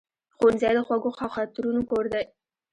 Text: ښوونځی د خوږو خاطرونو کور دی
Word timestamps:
ښوونځی 0.37 0.71
د 0.75 0.79
خوږو 0.87 1.09
خاطرونو 1.35 1.81
کور 1.89 2.05
دی 2.13 2.23